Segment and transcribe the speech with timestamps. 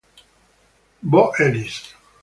[1.11, 1.93] Boo Ellis